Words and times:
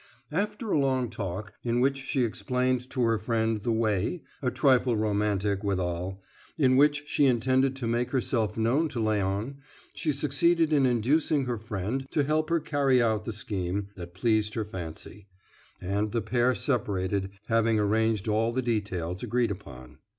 After 0.31 0.71
a 0.71 0.79
long 0.79 1.11
talk, 1.11 1.53
in 1.63 1.79
which 1.79 1.97
she 2.05 2.23
explained 2.23 2.89
to 2.89 3.03
her 3.03 3.19
friend 3.19 3.59
the 3.59 3.71
way 3.71 4.23
a 4.41 4.49
trifle 4.49 4.97
romantic 4.97 5.63
withal 5.63 6.23
in 6.57 6.75
which 6.75 7.03
she 7.05 7.27
intended 7.27 7.75
to 7.75 7.85
make 7.87 8.09
herself 8.09 8.57
known 8.57 8.89
to 8.89 8.99
Léon, 8.99 9.57
she 9.93 10.11
succeeded 10.11 10.73
in 10.73 10.87
inducing 10.87 11.45
her 11.45 11.59
friend 11.59 12.07
to 12.09 12.23
help 12.23 12.49
her 12.49 12.59
carry 12.59 12.99
out 12.99 13.25
the 13.25 13.31
scheme 13.31 13.89
that 13.93 14.15
pleased 14.15 14.55
her 14.55 14.65
fancy, 14.65 15.27
and 15.79 16.11
the 16.13 16.21
pair 16.23 16.55
separated, 16.55 17.29
having 17.47 17.79
arranged 17.79 18.27
all 18.27 18.51
the 18.51 18.63
details 18.63 19.21
agreed 19.21 19.51
upon. 19.51 19.99